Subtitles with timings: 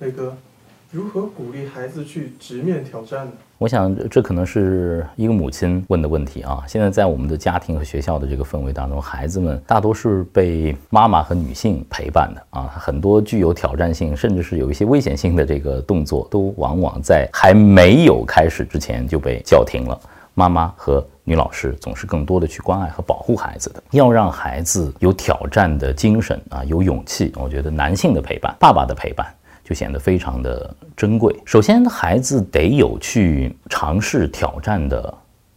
[0.00, 0.32] 磊哥，
[0.92, 3.32] 如何鼓励孩子去直面挑战呢？
[3.58, 6.62] 我想这可能是一个母亲问的问题啊。
[6.68, 12.72] 现在在我们的家庭和学校的这个氛围当中，孩子们大多是被妈妈和女性陪伴的啊。
[12.78, 20.00] 很多具有挑战性，甚至是有一些危险性的这个动作，都往往在还没有开始之前就被叫停了。
[20.34, 27.32] 妈妈和女老师总是更多的去关爱和保护孩子的，要让孩子有挑战的精神啊，有勇气。
[27.34, 29.26] 我觉得男性的陪伴，爸爸的陪伴。
[29.68, 31.38] 就显得非常的珍贵。
[31.44, 35.12] 首先，孩子得有去尝试挑战的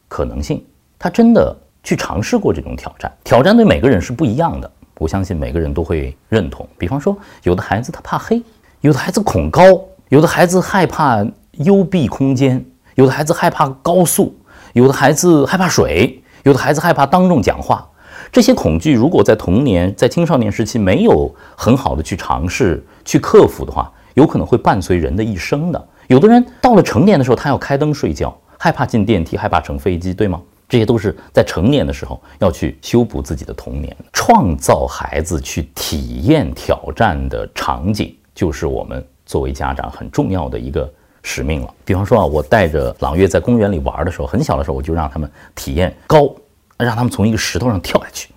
[0.10, 0.62] 可能性，
[1.00, 3.10] 他真的去尝试过这种挑战。
[3.24, 6.68] 挑战对每个人是不一样的，我相信每个人都会认同。
[6.78, 8.44] 比方说，有的孩子他怕黑，
[8.82, 9.62] 有的孩子恐高，
[10.10, 12.66] 有的孩子害怕幽闭空间，
[12.96, 14.36] 有的孩子害怕高速，
[14.74, 17.88] 有的孩子害怕水，有的孩子害怕当众讲话。
[18.30, 25.88] 这些恐惧如果在童年、在青少年时期没有很好的去尝试、去克服的话，有可能会伴随人的一生的。
[26.08, 30.42] 有的人到了成年的时候，他要开灯睡觉，害怕进电梯，害怕乘飞机，对吗？
[30.68, 40.90] 这些都是在成年的时候要去修补自己的童年，创造孩子去体验挑战的场景，就是我们作为家长很重要的一个
[41.24, 41.74] 使命了。
[41.84, 46.34] 比方说啊，我带着朗月在公园里玩的时候，很小的时候我就让他们体验高，
[46.78, 48.30] 让他们从一个石头上跳下去。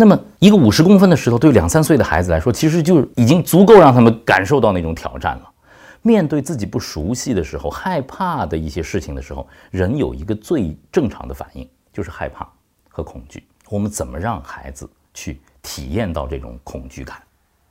[0.00, 5.50] 那么，一个五十公分的石头，对两三岁的孩子来说，其实就已经足够让他们感受到那种挑战了。
[6.00, 12.48] 面对自己不熟悉的时候、害怕的一些事情的时候，人有一个最正常的反应，就是害怕
[12.88, 13.46] 和恐惧。
[13.68, 17.18] 我们怎么让孩子去体验到这种恐惧感？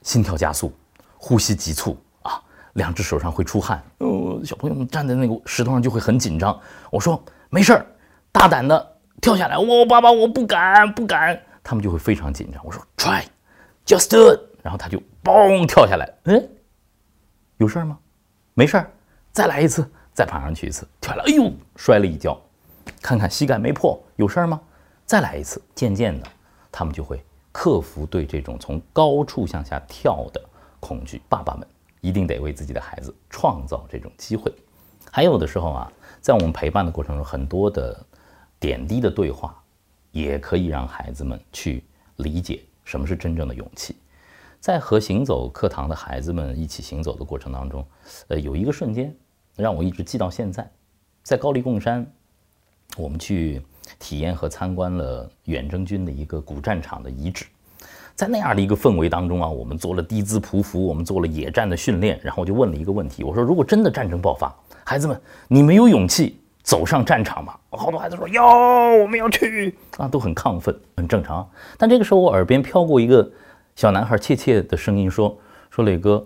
[0.04, 0.72] 心跳加速，
[1.18, 2.40] 呼吸急促啊，
[2.74, 3.82] 两只手上会出汗。
[3.98, 6.56] 呃，小朋友们站在那个石头上就会很紧张。
[6.92, 7.84] 我说没事儿，
[8.32, 8.88] 大胆的
[9.20, 9.58] 跳下来。
[9.58, 11.42] 我爸爸，我不敢，不敢。
[11.64, 12.64] 他们就会非常紧张。
[12.66, 16.14] 我说 try，just do it，然后他就嘣跳下来。
[16.24, 16.50] 嗯，
[17.58, 17.98] 有事儿吗？
[18.54, 18.92] 没事儿，
[19.32, 22.40] 再来一次，再爬上去一次，跳下来，哎呦，摔了一跤，
[23.02, 24.60] 看看膝盖没破，有事儿吗？
[25.06, 25.62] 再来一次。
[25.74, 26.28] 渐渐的，
[26.72, 30.42] 他们就会克服对这种从高处向下跳的
[30.80, 31.22] 恐惧。
[31.30, 31.68] 爸爸们
[32.02, 34.54] 一定得为自己的孩子创造这种机会。
[35.12, 35.92] 还有的时候啊，
[36.22, 38.06] 在我们陪伴的过程中，很多的
[38.60, 39.59] 点滴的对话。
[40.12, 41.84] 也可以让孩子们去
[42.18, 43.96] 理解什么是真正的勇气。
[44.60, 47.86] 在和行走课堂的孩子们一起行走的过程当中，
[48.28, 49.16] 呃，有一个瞬间
[49.56, 50.70] 让我一直记到现在。
[51.24, 52.06] 在高黎贡山，
[52.98, 53.62] 我们去
[54.00, 57.46] 体验和参观了远征军的一个古战场的遗址。
[58.16, 62.20] 在那样的一个氛围当中啊，我们做了低姿匍匐，我们做了野战的训练。
[62.22, 64.54] 然后我就问了一个问题，我说：如果真的战争爆发，
[64.84, 66.38] 孩子们，你没有勇气？
[66.70, 71.50] 走上战场嘛，好多孩子说要，我们要去啊，都很亢奋，很正常。
[71.80, 73.28] 但这个时候，我耳边飘过一个
[73.76, 75.36] 小男孩怯怯的声音，说
[75.72, 76.24] ：“说磊哥，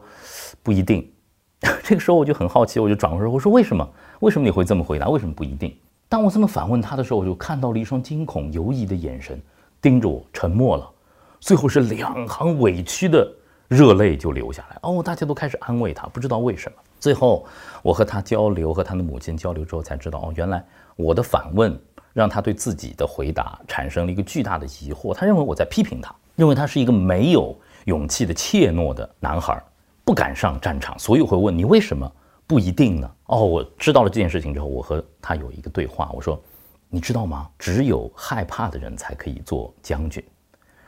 [0.62, 1.10] 不一定。
[1.82, 3.90] ”这个时候我就很好奇，我就转过身，我说：“为什么？
[4.20, 5.08] 为什么你会这么回答？
[5.08, 5.74] 为什么不一定？”
[6.10, 9.42] 当我这么反问他的时候，我就看到了一双惊恐犹疑的眼神，
[9.82, 10.92] 盯着我，沉默了。
[11.40, 13.26] 最后是两行委屈的
[13.70, 14.78] 热泪就流下来。
[14.82, 16.78] 哦，大家都开始安慰他，不知道为什么。
[17.04, 17.46] 最后，
[17.82, 20.64] 我和他交流，和他的母亲交流之后，才知道哦，原来
[20.96, 21.78] 我的反问
[22.14, 25.14] 让他对自己的回答产生了一个巨大的疑惑。
[25.14, 27.54] 他认为我在批评他，认为他是一个没有
[27.88, 29.62] 勇气的怯懦的男孩，
[30.06, 32.10] 不敢上战场，所以会问你为什么
[32.48, 33.12] 不一定呢？
[33.26, 36.42] 哦，我知道了这件事情之后，我和他有一个对话，我说，
[36.88, 37.50] 你知道吗？
[37.60, 40.24] 只有害怕的人才可以做将军。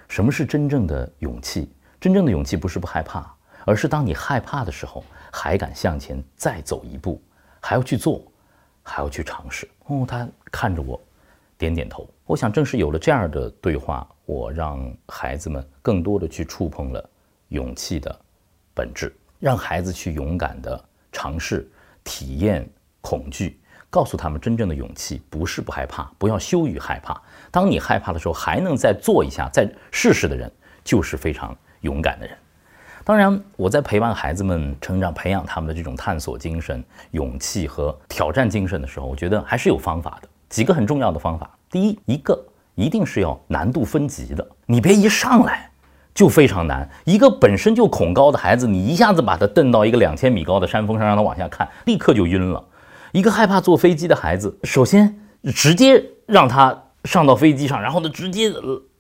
[0.08, 1.70] 什么是真正的勇气？
[2.00, 3.30] 真正的勇气不是不害怕，
[3.66, 5.04] 而是当你害怕的时候。
[5.36, 7.22] 还敢向前再走一步，
[7.60, 8.24] 还要去做，
[8.82, 9.70] 还要去尝试。
[9.88, 10.98] 哦，他看着我，
[11.58, 12.10] 点点头。
[12.26, 17.10] 我想，正是有了这样的对话，我让孩子们更多的去触碰了
[17.50, 18.18] 勇气的
[18.74, 20.82] 本质，让孩子去勇敢的
[21.12, 21.70] 尝试、
[22.06, 22.68] 体验
[23.02, 23.60] 恐惧，
[23.90, 27.22] 告诉他们，真正的勇气不是不害怕，不要羞于害怕。
[27.52, 30.50] 当你害怕的时候，还能再做一下、再试试的人，
[30.82, 32.38] 就是非常勇敢的人。
[33.06, 40.28] 当然，我在陪伴孩子们成长、培养他们的这种探索精神、勇气和挑战精神的时候，我觉得还是有方法的。
[40.50, 41.48] 几个很重要的方法。
[41.70, 42.44] 第一，一个
[42.74, 45.70] 一定是要难度分级的，你别一上来
[46.16, 46.90] 就非常难。
[47.04, 52.66] 一个本身就恐高的孩子，你一下子把他蹬到一个两千米高的山峰上，让他往下看，立刻就晕了。
[53.12, 55.16] 一个害怕坐飞机的孩子，首先
[55.54, 58.52] 直接让他上到飞机上，然后呢，直接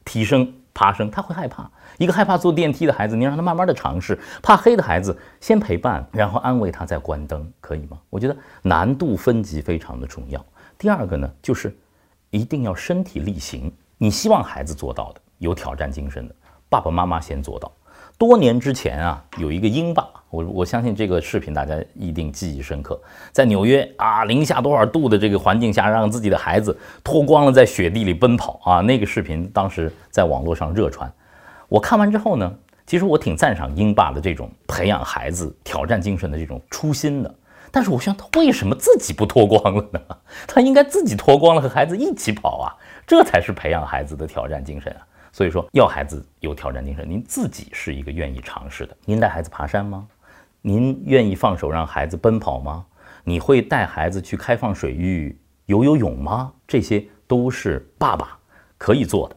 [0.03, 1.67] 提升爬升，他会害怕。
[1.97, 7.97] 一个害怕坐电梯的孩子，你让他慢慢的尝试；怕黑的孩子，先陪伴，然后安慰他，再关灯，可以吗？
[8.09, 10.43] 我觉得难度分级非常的重要。
[10.77, 11.75] 第二个呢，就是
[12.29, 13.71] 一定要身体力行。
[13.97, 16.35] 你希望孩子做到的，有挑战精神的，
[16.67, 17.71] 爸爸妈妈先做到。
[18.17, 22.99] 多年之前啊，有一个英爸，我我相信这个视频大家一定记忆深刻，
[23.31, 31.11] 在纽约啊零下多少度的这个环境下，让自己的孩子脱光了在雪地里奔跑啊，那个视频当时在网络上热传。
[31.67, 32.53] 我看完之后呢，
[32.85, 37.35] 其实我挺赞赏英爸的这种培养孩子挑战精神的这种初心的。
[37.71, 39.99] 但是我想，他为什么自己不脱光了呢？
[40.47, 42.71] 他应该自己脱光了和孩子一起跑啊，
[43.05, 45.05] 这才是培养孩子的挑战精神啊。
[45.33, 48.95] 所以说，要孩子有挑战精神，您自己是一个愿意尝试的。
[49.03, 50.07] 您带孩子爬山吗？
[50.61, 52.85] 您愿意放手让孩子奔跑吗？
[53.25, 56.53] 你会带孩子去开放水域游游泳吗？
[56.65, 58.39] 这些都是爸爸
[58.77, 59.35] 可以做的，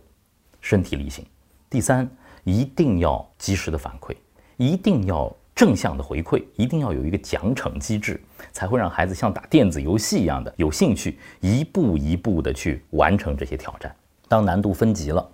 [0.60, 1.26] 身体力行。
[1.70, 2.08] 第三，
[2.44, 4.14] 一定要及时的反馈，
[4.56, 8.20] 一定要正向的回馈，一定要有一个奖惩机制，
[8.52, 13.94] 才会让孩子像打电子游戏一样的有兴趣，一步一步的去完成这些挑战。
[14.28, 15.26] 当难度分级了。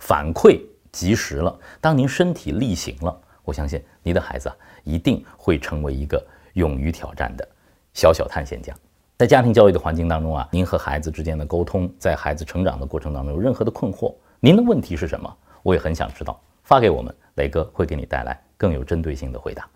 [0.00, 0.60] 反馈
[0.90, 6.20] 及时了，当您身体力行了，我相信你的孩子啊，一定会成为一个
[6.54, 7.46] 勇于挑战的
[7.94, 8.74] 小小探险家。
[9.16, 15.36] 在家庭教育的环境当中啊，您和孩子之间的沟通，在孩子成长的过程当中有任何的困惑，您的问题是什么？
[15.62, 19.68] 我也很想知道，发给我们，磊哥会给你带来更有针对性的回答。